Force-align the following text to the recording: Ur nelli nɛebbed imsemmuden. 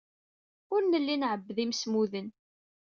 Ur 0.73 0.81
nelli 0.85 1.15
nɛebbed 1.17 1.57
imsemmuden. 1.63 2.27